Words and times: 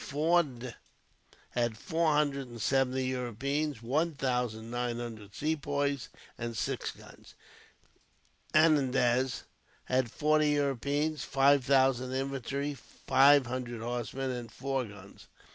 Forde 0.03 0.73
had 1.51 1.77
four 1.77 2.11
hundred 2.11 2.47
and 2.47 2.59
seventy 2.59 3.05
Europeans, 3.05 3.83
one 3.83 4.15
thousand 4.15 4.71
nine 4.71 4.97
hundred 4.97 5.35
Sepoys, 5.35 6.09
and 6.39 6.57
six 6.57 6.89
guns. 6.89 7.35
Anandraz 8.51 9.43
had 9.83 10.09
forty 10.09 10.49
Europeans, 10.49 11.23
five 11.23 11.63
thousand 11.63 12.13
infantry, 12.15 12.73
five 12.73 13.45
hundred 13.45 13.81
horsemen, 13.81 14.31
and 14.31 14.51
four 14.51 14.85
guns. 14.85 15.27